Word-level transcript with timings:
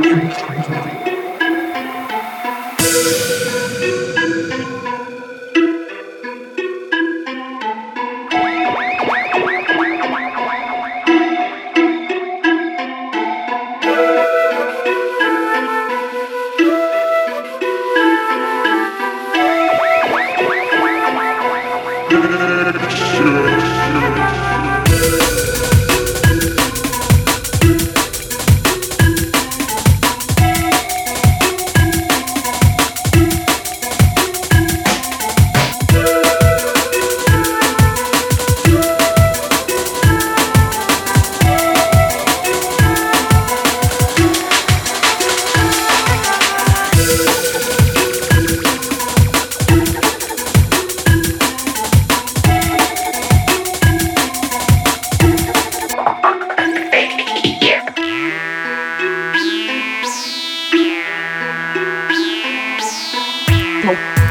Thank 0.00 0.40
you. 0.40 0.49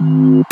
Wow. 0.00 0.44